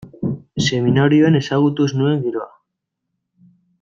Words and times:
Seminarioan 0.67 1.37
ezagutu 1.41 1.87
ez 1.91 1.95
nuen 1.99 2.25
giroa. 2.25 2.49